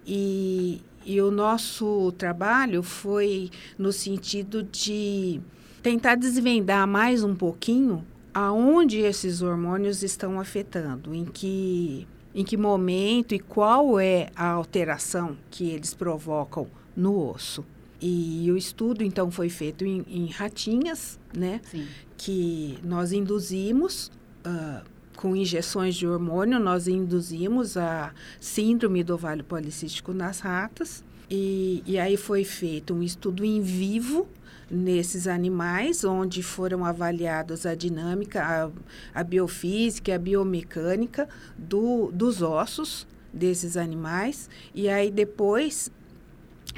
e, 0.03 0.81
e 1.05 1.21
o 1.21 1.29
nosso 1.29 2.11
trabalho 2.13 2.81
foi 2.81 3.51
no 3.77 3.93
sentido 3.93 4.63
de 4.63 5.39
tentar 5.83 6.15
desvendar 6.15 6.87
mais 6.87 7.23
um 7.23 7.35
pouquinho 7.35 8.03
aonde 8.33 8.97
esses 8.97 9.43
hormônios 9.43 10.01
estão 10.01 10.39
afetando, 10.39 11.13
em 11.13 11.23
que, 11.23 12.07
em 12.33 12.43
que 12.43 12.57
momento 12.57 13.35
e 13.35 13.37
qual 13.37 13.99
é 13.99 14.31
a 14.35 14.47
alteração 14.47 15.37
que 15.51 15.69
eles 15.69 15.93
provocam 15.93 16.65
no 16.97 17.29
osso. 17.29 17.63
E 18.01 18.49
o 18.51 18.57
estudo, 18.57 19.03
então, 19.03 19.29
foi 19.29 19.49
feito 19.49 19.85
em, 19.85 20.05
em 20.07 20.27
ratinhas, 20.27 21.19
né? 21.35 21.59
Sim. 21.69 21.85
Que 22.17 22.79
nós 22.83 23.11
induzimos, 23.11 24.11
uh, 24.45 24.83
com 25.15 25.35
injeções 25.35 25.95
de 25.95 26.07
hormônio, 26.07 26.59
nós 26.59 26.87
induzimos 26.87 27.75
a 27.75 28.13
síndrome 28.39 29.03
do 29.03 29.15
ovário 29.15 29.43
policístico 29.43 30.13
nas 30.13 30.39
ratas. 30.39 31.03
E, 31.29 31.83
e 31.85 31.99
aí 31.99 32.15
foi 32.15 32.43
feito 32.43 32.93
um 32.93 33.03
estudo 33.03 33.43
em 33.43 33.61
vivo 33.61 34.27
nesses 34.71 35.27
animais, 35.27 36.03
onde 36.03 36.41
foram 36.41 36.85
avaliados 36.85 37.65
a 37.65 37.75
dinâmica, 37.75 38.41
a, 38.43 39.19
a 39.19 39.23
biofísica, 39.23 40.15
a 40.15 40.17
biomecânica 40.17 41.27
do, 41.57 42.11
dos 42.11 42.41
ossos 42.41 43.05
desses 43.33 43.77
animais. 43.77 44.49
E 44.73 44.87
aí 44.87 45.11
depois 45.11 45.91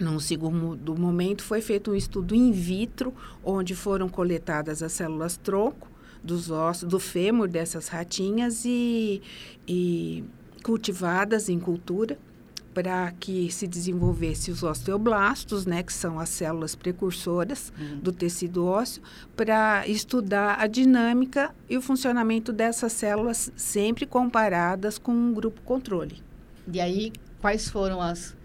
num 0.01 0.19
segundo 0.19 0.95
momento, 0.95 1.43
foi 1.43 1.61
feito 1.61 1.91
um 1.91 1.95
estudo 1.95 2.35
in 2.35 2.51
vitro, 2.51 3.13
onde 3.43 3.75
foram 3.75 4.09
coletadas 4.09 4.81
as 4.81 4.91
células 4.91 5.37
tronco 5.37 5.89
dos 6.23 6.51
ossos, 6.51 6.87
do 6.87 6.99
fêmur 6.99 7.47
dessas 7.47 7.87
ratinhas 7.87 8.63
e, 8.65 9.21
e 9.67 10.23
cultivadas 10.63 11.49
em 11.49 11.59
cultura 11.59 12.17
para 12.73 13.11
que 13.19 13.51
se 13.51 13.67
desenvolvesse 13.67 14.49
os 14.49 14.63
osteoblastos, 14.63 15.65
né, 15.65 15.83
que 15.83 15.91
são 15.91 16.19
as 16.19 16.29
células 16.29 16.73
precursoras 16.73 17.71
uhum. 17.77 17.99
do 17.99 18.11
tecido 18.11 18.65
ósseo, 18.65 19.03
para 19.35 19.85
estudar 19.87 20.57
a 20.59 20.67
dinâmica 20.67 21.53
e 21.69 21.77
o 21.77 21.81
funcionamento 21.81 22.53
dessas 22.53 22.93
células 22.93 23.51
sempre 23.55 24.05
comparadas 24.05 24.97
com 24.97 25.11
um 25.11 25.33
grupo 25.33 25.61
controle. 25.61 26.23
E 26.71 26.79
aí, 26.79 27.11
quais 27.41 27.67
foram 27.67 28.01
as 28.01 28.35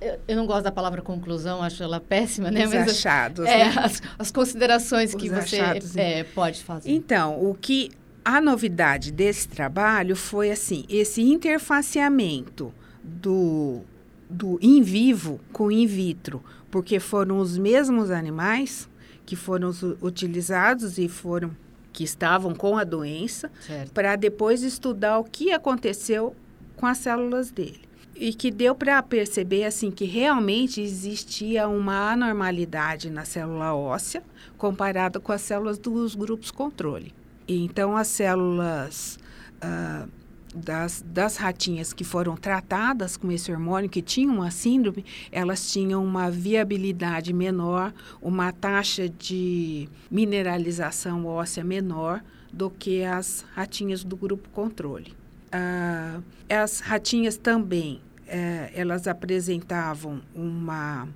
eu, 0.00 0.36
não 0.36 0.46
gosto 0.46 0.64
da 0.64 0.72
palavra 0.72 1.02
conclusão, 1.02 1.62
acho 1.62 1.82
ela 1.82 2.00
péssima, 2.00 2.50
né? 2.50 2.66
Os 2.66 2.72
Mas, 2.72 2.88
achados, 2.88 3.46
é, 3.46 3.64
né? 3.64 3.74
as, 3.76 4.02
as, 4.18 4.30
considerações 4.30 5.14
Os 5.14 5.20
que 5.20 5.28
você 5.28 5.60
achados, 5.60 5.96
é, 5.96 6.24
pode 6.24 6.62
fazer. 6.64 6.90
Então, 6.90 7.38
o 7.42 7.54
que 7.54 7.90
a 8.24 8.40
novidade 8.40 9.12
desse 9.12 9.46
trabalho 9.46 10.16
foi 10.16 10.50
assim, 10.50 10.84
esse 10.88 11.20
interfaceamento 11.22 12.72
do, 13.02 13.80
do 14.28 14.58
in 14.62 14.82
vivo 14.82 15.38
com 15.52 15.70
in 15.70 15.86
vitro, 15.86 16.42
porque 16.70 16.98
foram 16.98 17.38
os 17.38 17.58
mesmos 17.58 18.10
animais 18.10 18.88
que 19.26 19.36
foram 19.36 19.70
utilizados 20.00 20.98
e 20.98 21.08
foram 21.08 21.54
que 21.92 22.04
estavam 22.04 22.54
com 22.54 22.78
a 22.78 22.84
doença, 22.84 23.50
para 23.92 24.16
depois 24.16 24.62
estudar 24.62 25.18
o 25.18 25.24
que 25.24 25.52
aconteceu 25.52 26.34
com 26.76 26.86
as 26.86 26.98
células 26.98 27.50
dele 27.50 27.89
e 28.20 28.34
que 28.34 28.50
deu 28.50 28.74
para 28.74 29.02
perceber 29.02 29.64
assim 29.64 29.90
que 29.90 30.04
realmente 30.04 30.78
existia 30.82 31.66
uma 31.66 32.12
anormalidade 32.12 33.08
na 33.08 33.24
célula 33.24 33.74
óssea 33.74 34.22
comparada 34.58 35.18
com 35.18 35.32
as 35.32 35.40
células 35.40 35.78
dos 35.78 36.14
grupos 36.14 36.50
controle. 36.50 37.14
Então 37.48 37.96
as 37.96 38.08
células 38.08 39.18
uh, 39.64 40.06
das, 40.54 41.02
das 41.06 41.38
ratinhas 41.38 41.94
que 41.94 42.04
foram 42.04 42.36
tratadas 42.36 43.16
com 43.16 43.32
esse 43.32 43.50
hormônio, 43.50 43.88
que 43.88 44.02
tinham 44.02 44.42
a 44.42 44.50
síndrome, 44.50 45.02
elas 45.32 45.72
tinham 45.72 46.04
uma 46.04 46.30
viabilidade 46.30 47.32
menor, 47.32 47.90
uma 48.20 48.52
taxa 48.52 49.08
de 49.08 49.88
mineralização 50.10 51.24
óssea 51.24 51.64
menor 51.64 52.22
do 52.52 52.68
que 52.68 53.02
as 53.02 53.46
ratinhas 53.54 54.04
do 54.04 54.14
grupo 54.14 54.46
controle. 54.50 55.14
Uh, 55.54 56.22
as 56.50 56.80
ratinhas 56.80 57.38
também 57.38 58.02
é, 58.30 58.70
elas 58.74 59.08
apresentavam 59.08 60.20
uma 60.34 61.08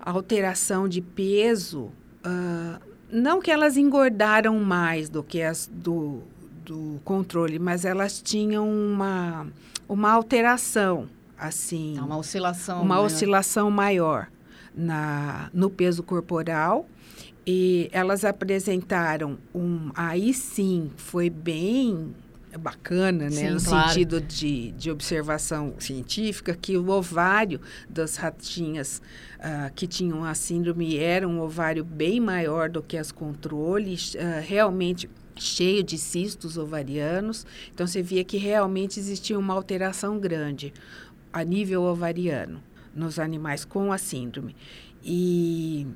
alteração 0.00 0.88
de 0.88 1.00
peso, 1.00 1.84
uh, 2.24 2.80
não 3.10 3.40
que 3.40 3.50
elas 3.50 3.76
engordaram 3.76 4.58
mais 4.58 5.08
do 5.08 5.22
que 5.22 5.40
as 5.42 5.70
do, 5.72 6.22
do 6.64 7.00
controle, 7.04 7.58
mas 7.58 7.84
elas 7.84 8.20
tinham 8.20 8.68
uma, 8.68 9.46
uma 9.88 10.10
alteração, 10.10 11.08
assim... 11.38 11.92
Então, 11.94 12.06
uma 12.06 12.18
oscilação 12.18 12.76
Uma 12.82 12.96
maior. 12.96 13.06
oscilação 13.06 13.70
maior 13.70 14.28
na, 14.74 15.48
no 15.54 15.70
peso 15.70 16.02
corporal. 16.02 16.88
E 17.46 17.88
elas 17.92 18.24
apresentaram 18.24 19.38
um... 19.54 19.90
Aí 19.94 20.34
sim, 20.34 20.90
foi 20.96 21.30
bem 21.30 22.12
bacana, 22.56 23.24
né? 23.24 23.30
Sim, 23.30 23.50
no 23.50 23.62
claro. 23.62 23.88
sentido 23.88 24.20
de, 24.20 24.72
de 24.72 24.90
observação 24.90 25.74
científica, 25.78 26.54
que 26.54 26.76
o 26.76 26.88
ovário 26.88 27.60
das 27.88 28.16
ratinhas 28.16 29.00
uh, 29.38 29.72
que 29.74 29.86
tinham 29.86 30.24
a 30.24 30.34
síndrome 30.34 30.96
era 30.98 31.26
um 31.26 31.40
ovário 31.40 31.84
bem 31.84 32.20
maior 32.20 32.68
do 32.68 32.82
que 32.82 32.96
as 32.96 33.12
controles, 33.12 34.14
uh, 34.14 34.40
realmente 34.42 35.08
cheio 35.36 35.82
de 35.82 35.98
cistos 35.98 36.56
ovarianos. 36.56 37.46
Então, 37.72 37.86
você 37.86 38.02
via 38.02 38.24
que 38.24 38.36
realmente 38.36 38.98
existia 38.98 39.38
uma 39.38 39.54
alteração 39.54 40.18
grande 40.18 40.72
a 41.32 41.44
nível 41.44 41.82
ovariano 41.82 42.62
nos 42.94 43.18
animais 43.18 43.64
com 43.64 43.92
a 43.92 43.98
síndrome. 43.98 44.56
E, 45.04 45.86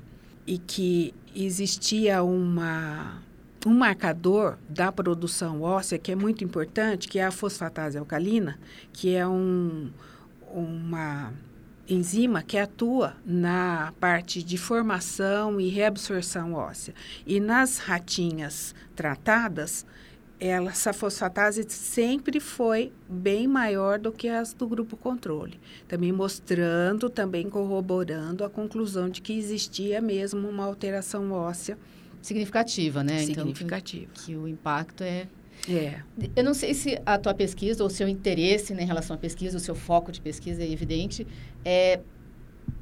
e 0.46 0.58
que 0.58 1.14
existia 1.34 2.22
uma 2.22 3.22
um 3.66 3.74
marcador 3.74 4.56
da 4.68 4.90
produção 4.90 5.62
óssea 5.62 5.98
que 5.98 6.12
é 6.12 6.16
muito 6.16 6.42
importante, 6.42 7.08
que 7.08 7.18
é 7.18 7.24
a 7.24 7.30
fosfatase 7.30 7.98
alcalina, 7.98 8.58
que 8.92 9.14
é 9.14 9.26
um, 9.26 9.90
uma 10.52 11.32
enzima 11.88 12.42
que 12.42 12.56
atua 12.56 13.16
na 13.24 13.92
parte 14.00 14.42
de 14.42 14.56
formação 14.56 15.60
e 15.60 15.68
reabsorção 15.68 16.54
óssea. 16.54 16.94
E 17.26 17.40
nas 17.40 17.78
ratinhas 17.78 18.74
tratadas, 18.94 19.84
ela, 20.38 20.70
essa 20.70 20.92
fosfatase 20.94 21.66
sempre 21.68 22.40
foi 22.40 22.92
bem 23.06 23.46
maior 23.46 23.98
do 23.98 24.10
que 24.10 24.26
as 24.26 24.54
do 24.54 24.66
grupo 24.66 24.96
controle, 24.96 25.60
também 25.86 26.12
mostrando, 26.12 27.10
também 27.10 27.50
corroborando 27.50 28.42
a 28.42 28.48
conclusão 28.48 29.10
de 29.10 29.20
que 29.20 29.36
existia 29.36 30.00
mesmo 30.00 30.48
uma 30.48 30.64
alteração 30.64 31.30
óssea 31.32 31.76
significativa, 32.22 33.02
né? 33.02 33.20
Significativa. 33.20 34.04
Então, 34.04 34.14
que, 34.14 34.26
que 34.26 34.36
o 34.36 34.48
impacto 34.48 35.02
é 35.02 35.26
é. 35.68 36.00
Eu 36.34 36.44
não 36.44 36.54
sei 36.54 36.72
se 36.72 37.00
a 37.04 37.18
tua 37.18 37.34
pesquisa 37.34 37.82
ou 37.82 37.88
o 37.88 37.90
seu 37.90 38.08
interesse 38.08 38.72
né, 38.72 38.82
em 38.82 38.86
relação 38.86 39.16
à 39.16 39.18
pesquisa, 39.18 39.56
o 39.56 39.60
seu 39.60 39.74
foco 39.74 40.12
de 40.12 40.20
pesquisa 40.20 40.62
é 40.62 40.70
evidente, 40.70 41.26
é, 41.64 42.00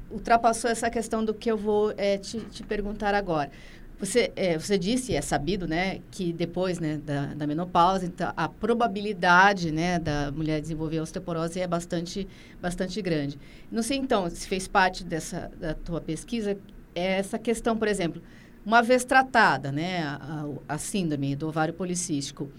ultrapassou 0.09 0.69
essa 0.69 0.89
questão 0.89 1.23
do 1.25 1.33
que 1.33 1.51
eu 1.51 1.57
vou 1.57 1.93
é, 1.97 2.17
te, 2.17 2.39
te, 2.39 2.63
perguntar 2.63 3.13
agora. 3.13 3.51
Você, 3.99 4.31
é, 4.37 4.57
você 4.57 4.77
disse, 4.77 5.13
é 5.13 5.21
sabido, 5.21 5.67
né, 5.67 5.99
que 6.09 6.31
depois 6.31 6.79
né, 6.79 7.01
da, 7.05 7.33
da 7.33 7.45
menopausa, 7.45 8.05
então, 8.05 8.31
a 8.35 8.47
probabilidade 8.47 9.73
né, 9.73 9.99
da 9.99 10.31
mulher 10.31 10.61
desenvolver 10.61 11.01
osteoporose 11.01 11.59
é 11.59 11.67
bastante, 11.67 12.25
bastante 12.61 13.01
grande. 13.01 13.37
Não 13.69 13.83
sei, 13.83 13.97
então, 13.97 14.29
se 14.29 14.47
fez 14.47 14.69
parte 14.69 15.03
dessa 15.03 15.51
da 15.59 15.73
tua 15.73 15.99
pesquisa, 15.99 16.57
é 16.95 17.19
essa 17.19 17.37
questão, 17.37 17.75
por 17.75 17.89
exemplo, 17.89 18.21
uma 18.65 18.81
vez 18.81 19.03
tratada, 19.03 19.71
né, 19.71 20.03
a, 20.03 20.45
a 20.67 20.77
síndrome 20.77 21.35
do 21.35 21.47
ovário 21.47 21.73
policístico, 21.73 22.49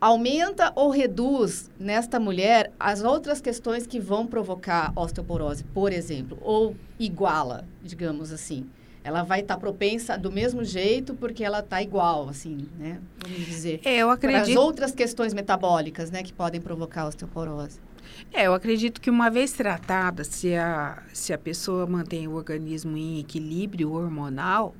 aumenta 0.00 0.72
ou 0.74 0.90
reduz 0.90 1.70
nesta 1.78 2.18
mulher 2.18 2.72
as 2.78 3.04
outras 3.04 3.40
questões 3.40 3.86
que 3.86 4.00
vão 4.00 4.26
provocar 4.26 4.92
osteoporose, 4.96 5.62
por 5.62 5.92
exemplo, 5.92 6.38
ou 6.42 6.74
iguala, 6.98 7.64
digamos 7.82 8.32
assim. 8.32 8.66
Ela 9.04 9.22
vai 9.22 9.40
estar 9.40 9.54
tá 9.54 9.60
propensa 9.60 10.16
do 10.16 10.30
mesmo 10.30 10.64
jeito 10.64 11.14
porque 11.14 11.44
ela 11.44 11.60
está 11.60 11.82
igual, 11.82 12.28
assim, 12.28 12.68
né? 12.78 13.00
Vamos 13.18 13.46
dizer. 13.46 13.80
É, 13.84 13.96
eu 13.98 14.10
acredito. 14.10 14.50
As 14.50 14.56
outras 14.56 14.92
questões 14.92 15.34
metabólicas, 15.34 16.10
né, 16.10 16.22
que 16.22 16.32
podem 16.32 16.60
provocar 16.60 17.06
osteoporose. 17.06 17.80
É, 18.32 18.46
eu 18.46 18.54
acredito 18.54 19.00
que 19.00 19.10
uma 19.10 19.30
vez 19.30 19.52
tratada, 19.52 20.24
se 20.24 20.54
a, 20.54 21.02
se 21.12 21.32
a 21.32 21.38
pessoa 21.38 21.86
mantém 21.86 22.26
o 22.26 22.34
organismo 22.34 22.96
em 22.96 23.20
equilíbrio 23.20 23.92
hormonal, 23.92 24.74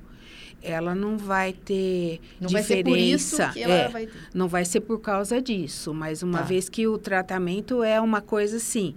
ela 0.63 0.95
não 0.95 1.17
vai 1.17 1.53
ter 1.53 2.19
não 2.39 2.47
diferença. 2.47 3.51
Vai 3.53 3.63
é, 3.63 3.87
vai 3.89 4.09
não 4.33 4.47
vai 4.47 4.65
ser 4.65 4.81
por 4.81 4.99
causa 4.99 5.41
disso, 5.41 5.93
mas 5.93 6.23
uma 6.23 6.39
tá. 6.39 6.45
vez 6.45 6.69
que 6.69 6.87
o 6.87 6.97
tratamento 6.97 7.83
é 7.83 7.99
uma 7.99 8.21
coisa 8.21 8.57
assim 8.57 8.95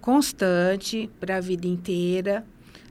constante 0.00 1.10
para 1.20 1.36
a 1.36 1.40
vida 1.40 1.66
inteira, 1.66 2.44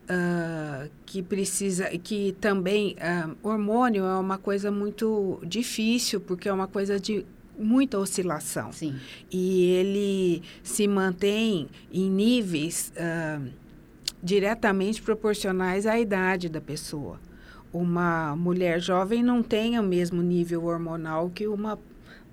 uh, 0.03 0.89
que 1.05 1.21
precisa, 1.21 1.89
que 1.97 2.35
também 2.39 2.95
uh, 2.95 3.35
hormônio 3.41 4.05
é 4.05 4.17
uma 4.17 4.37
coisa 4.37 4.71
muito 4.71 5.39
difícil 5.43 6.21
porque 6.21 6.47
é 6.47 6.53
uma 6.53 6.67
coisa 6.67 6.99
de 6.99 7.25
muita 7.57 7.97
oscilação. 7.97 8.71
Sim. 8.71 8.95
E 9.31 9.65
ele 9.71 10.43
se 10.63 10.87
mantém 10.87 11.67
em 11.91 12.09
níveis 12.09 12.93
uh, 12.95 13.49
diretamente 14.21 15.01
proporcionais 15.01 15.85
à 15.85 15.99
idade 15.99 16.47
da 16.47 16.61
pessoa 16.61 17.19
uma 17.71 18.35
mulher 18.35 18.79
jovem 18.79 19.21
não 19.23 19.43
tem 19.43 19.79
o 19.79 19.83
mesmo 19.83 20.21
nível 20.21 20.65
hormonal 20.65 21.29
que 21.29 21.47
uma 21.47 21.77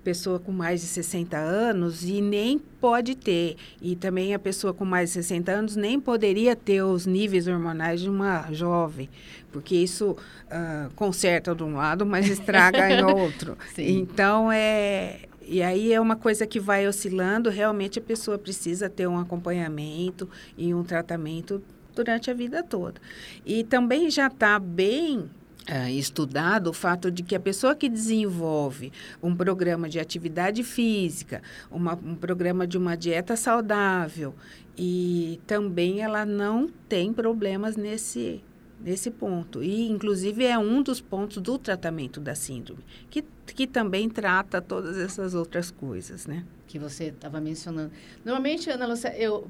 pessoa 0.07 0.39
com 0.39 0.53
mais 0.53 0.79
de 0.79 0.87
60 0.87 1.37
anos 1.37 2.05
e 2.05 2.21
nem 2.21 2.57
pode 2.57 3.13
ter. 3.13 3.57
E 3.81 3.93
também 3.93 4.33
a 4.33 4.39
pessoa 4.39 4.73
com 4.73 4.85
mais 4.85 5.09
de 5.09 5.15
60 5.15 5.51
anos 5.51 5.75
nem 5.75 5.99
poderia 5.99 6.55
ter 6.55 6.81
os 6.81 7.05
níveis 7.05 7.45
hormonais 7.45 7.99
de 7.99 8.09
uma 8.09 8.49
jovem, 8.53 9.09
porque 9.51 9.75
isso 9.75 10.11
uh, 10.11 10.89
conserta 10.95 11.53
de 11.53 11.61
um 11.61 11.75
lado, 11.75 12.05
mas 12.05 12.29
estraga 12.29 12.89
em 12.89 13.03
outro. 13.13 13.57
Sim. 13.75 13.99
Então, 13.99 14.49
é, 14.49 15.19
e 15.45 15.61
aí 15.61 15.91
é 15.91 15.99
uma 15.99 16.15
coisa 16.15 16.47
que 16.47 16.59
vai 16.59 16.87
oscilando, 16.87 17.49
realmente 17.49 17.99
a 17.99 18.01
pessoa 18.01 18.37
precisa 18.37 18.89
ter 18.89 19.07
um 19.07 19.19
acompanhamento 19.19 20.29
e 20.57 20.73
um 20.73 20.83
tratamento 20.83 21.61
durante 21.97 22.31
a 22.31 22.33
vida 22.33 22.63
toda. 22.63 23.01
E 23.45 23.63
também 23.63 24.09
já 24.09 24.27
está 24.27 24.59
bem 24.59 25.29
é, 25.67 25.91
estudado 25.91 26.69
o 26.69 26.73
fato 26.73 27.11
de 27.11 27.21
que 27.23 27.35
a 27.35 27.39
pessoa 27.39 27.75
que 27.75 27.89
desenvolve 27.89 28.91
um 29.21 29.35
programa 29.35 29.89
de 29.89 29.99
atividade 29.99 30.63
física, 30.63 31.41
uma, 31.69 31.93
um 31.93 32.15
programa 32.15 32.65
de 32.65 32.77
uma 32.77 32.95
dieta 32.95 33.35
saudável, 33.35 34.33
e 34.77 35.39
também 35.45 36.01
ela 36.01 36.25
não 36.25 36.69
tem 36.87 37.11
problemas 37.11 37.75
nesse, 37.75 38.41
nesse 38.79 39.11
ponto. 39.11 39.61
E, 39.61 39.89
inclusive, 39.89 40.45
é 40.45 40.57
um 40.57 40.81
dos 40.81 41.01
pontos 41.01 41.41
do 41.41 41.57
tratamento 41.57 42.21
da 42.21 42.35
síndrome, 42.35 42.83
que, 43.09 43.25
que 43.47 43.67
também 43.67 44.07
trata 44.07 44.61
todas 44.61 44.97
essas 44.97 45.33
outras 45.33 45.69
coisas, 45.71 46.27
né? 46.27 46.45
Que 46.67 46.77
você 46.79 47.05
estava 47.05 47.41
mencionando. 47.41 47.91
Normalmente, 48.23 48.69
Ana 48.69 48.85
Lúcia, 48.85 49.13
eu, 49.17 49.49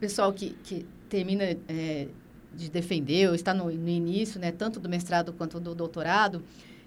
pessoal 0.00 0.32
que, 0.32 0.56
que 0.64 0.84
termina 1.08 1.44
é, 1.68 2.08
de 2.54 2.70
defender, 2.70 3.28
ou 3.28 3.34
está 3.34 3.52
no, 3.52 3.70
no, 3.70 3.88
início, 3.88 4.40
né, 4.40 4.52
tanto 4.52 4.78
do 4.80 4.88
mestrado 4.88 5.32
quanto 5.32 5.60
do 5.60 5.74
doutorado, 5.74 6.42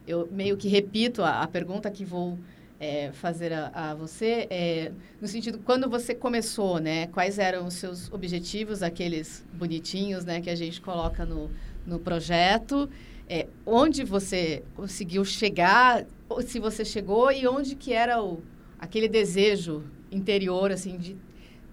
eu 0.07 0.27
meio 0.31 0.55
que 0.55 0.67
repito 0.67 1.21
a, 1.23 1.41
a 1.41 1.47
pergunta 1.47 1.91
que 1.91 2.05
vou 2.05 2.37
é, 2.79 3.11
fazer 3.11 3.51
a, 3.53 3.71
a 3.73 3.95
você, 3.95 4.47
é, 4.49 4.91
no 5.19 5.27
sentido, 5.27 5.59
quando 5.59 5.89
você 5.89 6.13
começou, 6.13 6.79
né, 6.79 7.07
quais 7.07 7.39
eram 7.39 7.65
os 7.65 7.73
seus 7.75 8.11
objetivos, 8.11 8.83
aqueles 8.83 9.45
bonitinhos, 9.53 10.23
né, 10.23 10.41
que 10.41 10.49
a 10.49 10.55
gente 10.55 10.79
coloca 10.79 11.25
no, 11.25 11.49
no 11.85 11.99
projeto, 11.99 12.89
é, 13.29 13.47
onde 13.65 14.03
você 14.03 14.63
conseguiu 14.75 15.25
chegar, 15.25 16.05
se 16.45 16.59
você 16.59 16.85
chegou 16.85 17.31
e 17.31 17.47
onde 17.47 17.75
que 17.75 17.93
era 17.93 18.23
o, 18.23 18.41
aquele 18.79 19.07
desejo 19.07 19.83
interior, 20.11 20.71
assim, 20.71 20.97
de 20.97 21.15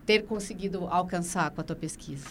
ter 0.06 0.25
conseguido 0.25 0.87
alcançar 0.87 1.50
com 1.50 1.61
a 1.61 1.64
tua 1.64 1.76
pesquisa? 1.76 2.26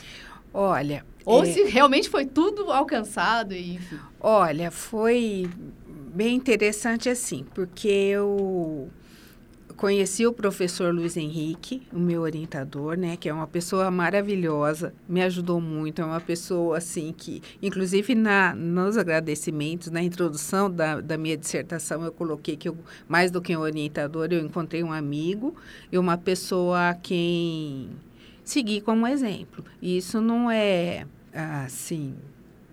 Olha. 0.54 1.06
Ou 1.26 1.44
é... 1.44 1.52
se 1.52 1.64
realmente 1.64 2.10
foi 2.10 2.26
tudo 2.26 2.72
alcançado, 2.72 3.54
e, 3.54 3.76
enfim. 3.76 4.00
Olha, 4.20 4.70
foi 4.70 5.50
bem 6.14 6.36
interessante 6.36 7.10
assim, 7.10 7.46
porque 7.54 7.88
eu 7.88 8.90
conheci 9.84 10.26
o 10.26 10.32
professor 10.32 10.96
Luiz 10.96 11.18
Henrique, 11.18 11.82
o 11.92 12.00
meu 12.00 12.22
orientador, 12.22 12.96
né, 12.96 13.18
que 13.18 13.28
é 13.28 13.34
uma 13.34 13.46
pessoa 13.46 13.92
maravilhosa, 13.92 14.94
me 15.10 15.22
ajudou 15.22 15.60
muito, 15.60 16.02
é 16.02 16.06
uma 16.06 16.22
pessoa 16.22 16.78
assim 16.78 17.12
que, 17.12 17.44
inclusive 17.62 18.16
na 18.16 18.56
nos 18.56 18.98
agradecimentos, 18.98 19.92
na 19.92 20.02
introdução 20.02 20.72
da, 20.72 21.02
da 21.02 21.18
minha 21.18 21.36
dissertação, 21.36 22.02
eu 22.06 22.14
coloquei 22.14 22.56
que 22.56 22.70
eu, 22.70 22.78
mais 23.10 23.30
do 23.30 23.42
que 23.42 23.58
um 23.58 23.60
orientador, 23.60 24.30
eu 24.32 24.40
encontrei 24.40 24.82
um 24.82 24.94
amigo 24.94 25.54
e 25.92 25.98
uma 25.98 26.18
pessoa 26.18 26.92
a 26.92 26.94
quem 26.94 27.90
seguir 28.42 28.80
como 28.84 29.06
exemplo. 29.06 29.66
E 29.82 29.98
isso 29.98 30.22
não 30.22 30.50
é 30.50 31.06
assim, 31.66 32.16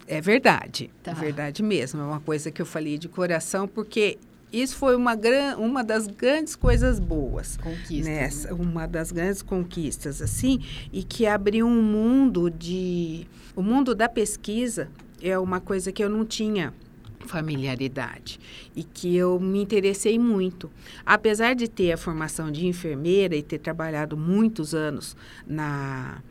é 0.07 0.21
verdade, 0.21 0.89
tá. 1.03 1.11
é 1.11 1.15
verdade 1.17 1.61
mesmo. 1.61 2.03
É 2.03 2.05
uma 2.05 2.21
coisa 2.21 2.53
que 2.53 2.63
eu 2.63 2.67
falei 2.67 2.97
de 2.97 3.09
coração, 3.09 3.67
porque 3.67 4.17
isso 4.53 4.77
foi 4.77 4.97
uma, 4.97 5.15
gran, 5.15 5.57
uma 5.57 5.85
das 5.85 6.07
grandes 6.07 6.57
coisas 6.57 6.99
boas. 6.99 7.57
Conquistas. 7.57 8.07
Nessa, 8.07 8.49
né? 8.49 8.55
Uma 8.55 8.87
das 8.87 9.13
grandes 9.13 9.43
conquistas, 9.43 10.21
assim, 10.21 10.61
e 10.93 11.03
que 11.03 11.27
abriu 11.27 11.67
um 11.67 11.83
mundo 11.83 12.51
de. 12.51 13.27
O 13.55 13.63
mundo 13.63 13.95
da 13.95 14.09
pesquisa 14.09 14.89
é 15.21 15.39
uma 15.39 15.61
coisa 15.61 15.93
que 15.93 16.03
eu 16.03 16.09
não 16.09 16.25
tinha 16.25 16.73
familiaridade 17.27 18.41
e 18.75 18.83
que 18.83 19.15
eu 19.15 19.39
me 19.39 19.63
interessei 19.63 20.19
muito. 20.19 20.71
Apesar 21.05 21.55
de 21.55 21.69
ter 21.69 21.93
a 21.93 21.97
formação 21.97 22.51
de 22.51 22.67
enfermeira 22.67 23.37
e 23.37 23.43
ter 23.43 23.59
trabalhado 23.59 24.17
muitos 24.17 24.75
anos 24.75 25.17
na, 25.47 26.23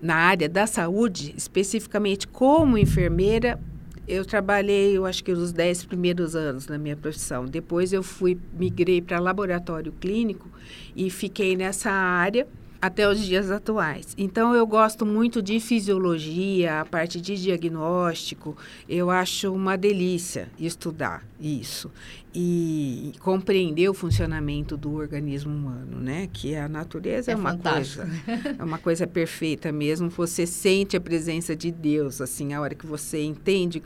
na 0.00 0.16
área 0.16 0.48
da 0.48 0.66
saúde, 0.66 1.34
especificamente 1.36 2.26
como 2.26 2.78
enfermeira, 2.78 3.60
eu 4.08 4.24
trabalhei, 4.24 4.96
eu 4.96 5.04
acho 5.04 5.22
que 5.22 5.30
os 5.30 5.52
dez 5.52 5.84
primeiros 5.84 6.34
anos 6.34 6.66
na 6.66 6.78
minha 6.78 6.96
profissão. 6.96 7.44
Depois 7.44 7.92
eu 7.92 8.02
fui, 8.02 8.38
migrei 8.54 9.02
para 9.02 9.20
laboratório 9.20 9.92
clínico 9.92 10.48
e 10.96 11.10
fiquei 11.10 11.54
nessa 11.54 11.90
área 11.90 12.48
até 12.80 13.08
os 13.08 13.18
dias 13.18 13.50
atuais. 13.50 14.14
Então, 14.16 14.54
eu 14.54 14.66
gosto 14.66 15.04
muito 15.04 15.42
de 15.42 15.58
fisiologia, 15.58 16.80
a 16.80 16.84
parte 16.84 17.20
de 17.20 17.36
diagnóstico. 17.36 18.56
Eu 18.88 19.10
acho 19.10 19.52
uma 19.52 19.76
delícia 19.76 20.48
estudar 20.58 21.24
isso 21.40 21.90
e 22.34 23.12
compreender 23.20 23.88
o 23.88 23.94
funcionamento 23.94 24.76
do 24.76 24.94
organismo 24.94 25.52
humano, 25.52 25.98
né? 25.98 26.28
Que 26.32 26.54
a 26.54 26.68
natureza 26.68 27.32
é, 27.32 27.34
é 27.34 27.36
uma 27.36 27.50
fantástico. 27.50 28.06
coisa, 28.06 28.56
é 28.58 28.64
uma 28.64 28.78
coisa 28.78 29.06
perfeita 29.06 29.72
mesmo. 29.72 30.08
Você 30.10 30.46
sente 30.46 30.96
a 30.96 31.00
presença 31.00 31.56
de 31.56 31.72
Deus, 31.72 32.20
assim, 32.20 32.52
a 32.52 32.60
hora 32.60 32.76
que 32.76 32.86
você 32.86 33.22
entende 33.22 33.82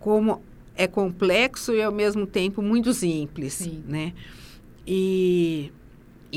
como 0.00 0.40
é 0.74 0.86
complexo 0.86 1.74
e 1.74 1.82
ao 1.82 1.92
mesmo 1.92 2.26
tempo 2.26 2.62
muito 2.62 2.94
simples, 2.94 3.54
Sim. 3.54 3.82
né? 3.86 4.12
E 4.86 5.72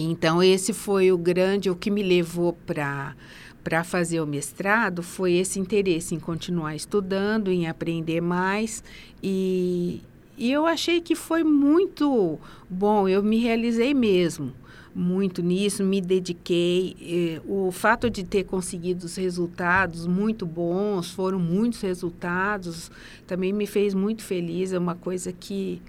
então, 0.03 0.41
esse 0.41 0.73
foi 0.73 1.11
o 1.11 1.17
grande, 1.17 1.69
o 1.69 1.75
que 1.75 1.89
me 1.89 2.03
levou 2.03 2.57
para 2.65 3.83
fazer 3.83 4.21
o 4.21 4.27
mestrado 4.27 5.01
foi 5.01 5.33
esse 5.33 5.59
interesse 5.59 6.15
em 6.15 6.19
continuar 6.19 6.75
estudando, 6.75 7.51
em 7.51 7.67
aprender 7.67 8.21
mais 8.21 8.83
e, 9.21 10.01
e 10.37 10.51
eu 10.51 10.65
achei 10.65 11.01
que 11.01 11.15
foi 11.15 11.43
muito 11.43 12.39
bom, 12.69 13.07
eu 13.07 13.23
me 13.23 13.37
realizei 13.37 13.93
mesmo 13.93 14.53
muito 14.93 15.41
nisso, 15.41 15.83
me 15.83 16.01
dediquei. 16.01 17.39
O 17.45 17.71
fato 17.71 18.09
de 18.09 18.23
ter 18.23 18.43
conseguido 18.43 19.05
os 19.05 19.15
resultados 19.15 20.05
muito 20.07 20.45
bons, 20.45 21.11
foram 21.11 21.39
muitos 21.39 21.79
resultados, 21.81 22.91
também 23.25 23.53
me 23.53 23.65
fez 23.67 23.93
muito 23.93 24.23
feliz. 24.23 24.73
É 24.73 24.79
uma 24.79 24.95
coisa 24.95 25.31
que 25.31 25.81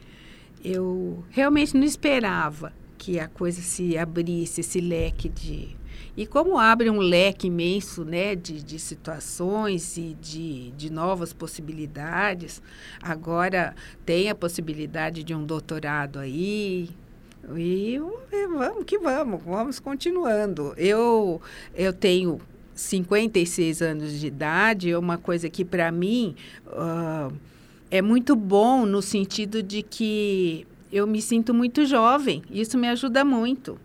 eu 0.62 1.24
realmente 1.30 1.76
não 1.76 1.84
esperava 1.84 2.72
que 3.00 3.18
a 3.18 3.26
coisa 3.26 3.62
se 3.62 3.96
abrisse, 3.96 4.60
esse 4.60 4.78
leque 4.78 5.30
de. 5.30 5.74
E 6.14 6.26
como 6.26 6.58
abre 6.58 6.90
um 6.90 6.98
leque 6.98 7.46
imenso 7.46 8.04
né, 8.04 8.36
de, 8.36 8.62
de 8.62 8.78
situações 8.78 9.96
e 9.96 10.14
de, 10.20 10.70
de 10.72 10.92
novas 10.92 11.32
possibilidades, 11.32 12.60
agora 13.00 13.74
tem 14.04 14.28
a 14.28 14.34
possibilidade 14.34 15.24
de 15.24 15.34
um 15.34 15.46
doutorado 15.46 16.18
aí, 16.18 16.90
e 17.56 17.98
vamos 18.54 18.84
que 18.84 18.98
vamos, 18.98 19.42
vamos 19.42 19.80
continuando. 19.80 20.74
Eu, 20.76 21.40
eu 21.74 21.94
tenho 21.94 22.38
56 22.74 23.80
anos 23.80 24.12
de 24.12 24.26
idade, 24.26 24.90
é 24.90 24.98
uma 24.98 25.16
coisa 25.16 25.48
que 25.48 25.64
para 25.64 25.90
mim 25.90 26.36
uh, 26.66 27.32
é 27.90 28.02
muito 28.02 28.36
bom 28.36 28.84
no 28.84 29.00
sentido 29.00 29.62
de 29.62 29.82
que 29.82 30.66
eu 30.92 31.06
me 31.06 31.20
sinto 31.22 31.54
muito 31.54 31.84
jovem. 31.84 32.42
Isso 32.50 32.76
me 32.76 32.88
ajuda 32.88 33.24
muito, 33.24 33.78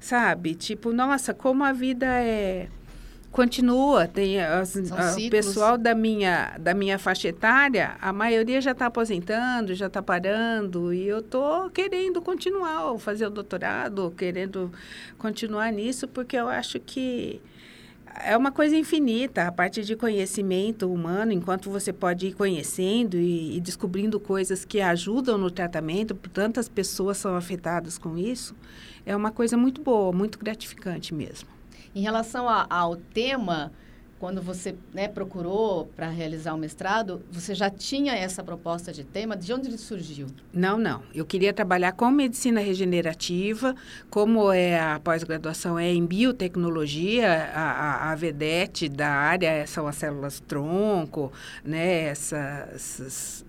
sabe? 0.00 0.54
Tipo, 0.54 0.92
nossa, 0.92 1.34
como 1.34 1.64
a 1.64 1.72
vida 1.72 2.06
é 2.06 2.68
continua. 3.36 4.08
Tem 4.08 4.40
as, 4.40 4.74
a, 4.90 5.14
o 5.14 5.30
pessoal 5.30 5.76
da 5.76 5.94
minha 5.94 6.56
da 6.58 6.72
minha 6.72 6.98
faixa 6.98 7.28
etária, 7.28 7.96
a 8.00 8.10
maioria 8.10 8.60
já 8.62 8.70
está 8.70 8.86
aposentando, 8.86 9.74
já 9.74 9.88
está 9.88 10.02
parando 10.02 10.92
e 10.94 11.06
eu 11.06 11.20
tô 11.20 11.68
querendo 11.68 12.22
continuar, 12.22 12.98
fazer 12.98 13.26
o 13.26 13.30
doutorado, 13.30 14.14
querendo 14.16 14.72
continuar 15.18 15.70
nisso 15.70 16.08
porque 16.08 16.36
eu 16.36 16.48
acho 16.48 16.80
que 16.80 17.40
é 18.24 18.36
uma 18.36 18.50
coisa 18.50 18.76
infinita, 18.76 19.46
a 19.46 19.52
parte 19.52 19.82
de 19.84 19.96
conhecimento 19.96 20.92
humano, 20.92 21.32
enquanto 21.32 21.70
você 21.70 21.92
pode 21.92 22.28
ir 22.28 22.32
conhecendo 22.34 23.16
e, 23.16 23.56
e, 23.56 23.60
descobrindo 23.60 24.18
coisas 24.18 24.64
que 24.64 24.80
ajudam 24.80 25.36
no 25.36 25.50
tratamento, 25.50 26.14
tantas 26.14 26.68
pessoas 26.68 27.16
são 27.18 27.34
afetadas 27.36 27.98
com 27.98 28.16
isso, 28.16 28.54
é 29.04 29.14
uma 29.14 29.30
coisa 29.30 29.56
muito 29.56 29.80
boa, 29.80 30.12
muito 30.12 30.38
gratificante 30.38 31.14
mesmo. 31.14 31.48
Em 31.94 32.02
relação 32.02 32.48
a, 32.48 32.66
ao 32.68 32.96
tema, 32.96 33.72
quando 34.18 34.40
você 34.40 34.74
né, 34.94 35.08
procurou 35.08 35.86
para 35.94 36.08
realizar 36.08 36.54
o 36.54 36.58
mestrado, 36.58 37.22
você 37.30 37.54
já 37.54 37.68
tinha 37.68 38.14
essa 38.14 38.42
proposta 38.42 38.92
de 38.92 39.04
tema? 39.04 39.36
De 39.36 39.52
onde 39.52 39.68
ele 39.68 39.78
surgiu? 39.78 40.26
Não, 40.52 40.78
não. 40.78 41.02
Eu 41.14 41.26
queria 41.26 41.52
trabalhar 41.52 41.92
com 41.92 42.10
medicina 42.10 42.60
regenerativa, 42.60 43.74
como 44.08 44.50
é 44.50 44.80
a 44.80 44.98
pós-graduação 44.98 45.78
é 45.78 45.92
em 45.92 46.04
biotecnologia, 46.04 47.50
a, 47.54 47.60
a, 47.60 48.12
a 48.12 48.14
VEDET 48.14 48.88
da 48.88 49.08
área 49.08 49.66
são 49.66 49.86
as 49.86 49.96
células 49.96 50.40
tronco, 50.40 51.30
né, 51.62 52.04
essas, 52.04 53.44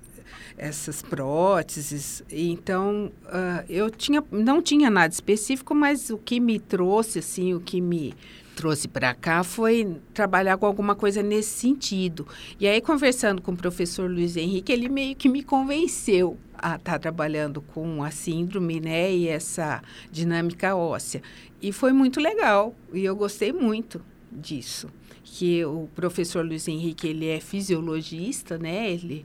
essas 0.57 1.01
próteses. 1.01 2.23
Então, 2.29 3.11
uh, 3.25 3.63
eu 3.69 3.89
tinha, 3.89 4.21
não 4.29 4.61
tinha 4.61 4.89
nada 4.89 5.13
específico, 5.13 5.73
mas 5.73 6.09
o 6.09 6.17
que 6.17 6.39
me 6.39 6.59
trouxe, 6.59 7.19
assim, 7.19 7.53
o 7.53 7.61
que 7.61 7.79
me 7.79 8.13
trouxe 8.57 8.87
para 8.87 9.13
cá 9.13 9.43
foi 9.43 9.97
trabalhar 10.15 10.57
com 10.57 10.65
alguma 10.65 10.95
coisa 10.95 11.21
nesse 11.21 11.51
sentido. 11.51 12.27
E 12.59 12.67
aí, 12.67 12.81
conversando 12.81 13.39
com 13.39 13.51
o 13.51 13.55
professor 13.55 14.09
Luiz 14.09 14.35
Henrique, 14.35 14.73
ele 14.73 14.89
meio 14.89 15.15
que 15.15 15.29
me 15.29 15.43
convenceu 15.43 16.39
a 16.55 16.75
estar 16.75 16.93
tá 16.93 16.99
trabalhando 16.99 17.61
com 17.61 18.03
a 18.03 18.09
síndrome, 18.09 18.79
né, 18.79 19.13
e 19.13 19.27
essa 19.27 19.79
dinâmica 20.11 20.75
óssea. 20.75 21.21
E 21.61 21.71
foi 21.71 21.93
muito 21.93 22.19
legal, 22.19 22.73
e 22.91 23.05
eu 23.05 23.15
gostei 23.15 23.53
muito 23.53 24.01
disso. 24.31 24.89
Que 25.23 25.63
o 25.63 25.87
professor 25.93 26.43
Luiz 26.43 26.67
Henrique, 26.67 27.07
ele 27.07 27.27
é 27.27 27.39
fisiologista, 27.39 28.57
né, 28.57 28.89
ele 28.89 29.23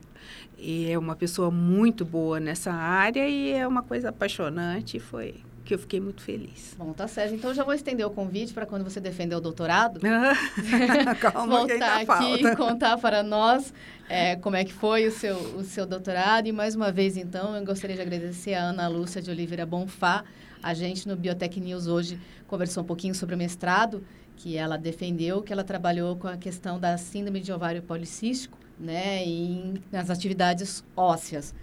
é 0.91 0.99
uma 0.99 1.17
pessoa 1.17 1.51
muito 1.51 2.05
boa 2.05 2.39
nessa 2.39 2.71
área 2.71 3.27
e 3.27 3.51
é 3.51 3.67
uma 3.67 3.83
coisa 3.83 4.11
apaixonante, 4.11 5.01
foi 5.01 5.37
que 5.73 5.75
eu 5.75 5.79
fiquei 5.79 6.01
muito 6.01 6.21
feliz. 6.21 6.75
Bom, 6.79 6.93
tá 6.93 7.09
certo. 7.09 7.35
Então, 7.35 7.55
já 7.55 7.65
vou 7.65 7.73
estender 7.73 8.07
o 8.07 8.11
convite 8.11 8.53
para 8.53 8.67
quando 8.67 8.85
você 8.85 9.01
defender 9.01 9.35
o 9.35 9.41
doutorado. 9.41 10.01
Calma, 11.19 11.61
voltar 11.61 11.97
aqui 11.97 12.07
falta. 12.07 12.53
e 12.53 12.57
contar 12.57 12.99
para 12.99 13.23
nós 13.23 13.73
é, 14.07 14.37
como 14.37 14.55
é 14.55 14.65
que 14.65 14.73
foi 14.73 15.07
o 15.07 15.11
seu, 15.11 15.35
o 15.57 15.65
seu 15.65 15.87
doutorado. 15.87 16.47
E 16.47 16.53
mais 16.53 16.75
uma 16.75 16.93
vez, 16.93 17.17
então, 17.17 17.57
eu 17.57 17.65
gostaria 17.65 17.97
de 17.97 18.03
agradecer 18.03 18.53
a 18.53 18.65
Ana 18.65 18.87
Lúcia 18.87 19.23
de 19.23 19.31
Oliveira 19.31 19.65
Bonfá. 19.65 20.25
A 20.63 20.75
gente 20.75 21.09
no 21.09 21.17
Biotech 21.17 21.59
News 21.59 21.87
hoje 21.87 22.21
conversou 22.47 22.83
um 22.83 22.87
pouquinho 22.87 23.15
sobre 23.15 23.35
o 23.35 23.39
mestrado 23.39 24.05
que 24.37 24.59
ela 24.59 24.77
defendeu, 24.77 25.41
que 25.41 25.55
ela 25.55 25.65
trabalhou 25.65 26.17
com 26.17 26.29
a 26.29 26.37
questão 26.37 26.79
da 26.79 26.99
síndrome 26.99 27.41
de 27.41 27.51
ovário 27.51 27.83
policístico, 27.83 28.59
né, 28.79 29.25
e 29.27 29.81
nas 29.91 30.11
atividades 30.11 30.85
ósseas. 30.95 31.55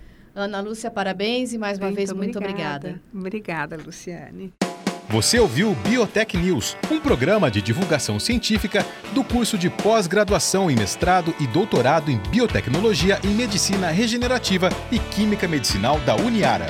Ana 0.41 0.61
Lúcia, 0.61 0.89
parabéns 0.89 1.53
e 1.53 1.57
mais 1.57 1.77
uma 1.77 1.87
muito 1.87 1.97
vez 1.97 2.13
muito 2.13 2.37
obrigada. 2.37 3.01
Obrigada, 3.13 3.77
Luciane. 3.77 4.53
Você 5.09 5.39
ouviu 5.39 5.71
o 5.71 5.75
Biotech 5.75 6.37
News, 6.37 6.77
um 6.91 6.99
programa 6.99 7.49
de 7.49 7.63
divulgação 7.63 8.19
científica 8.19 8.85
do 9.11 9.23
curso 9.23 9.57
de 9.57 9.67
pós-graduação 9.67 10.69
em 10.69 10.75
mestrado 10.75 11.33
e 11.39 11.47
doutorado 11.47 12.11
em 12.11 12.17
biotecnologia 12.29 13.19
em 13.23 13.29
medicina 13.29 13.89
regenerativa 13.89 14.69
e 14.91 14.99
química 14.99 15.47
medicinal 15.47 15.99
da 16.01 16.15
Uniara. 16.15 16.67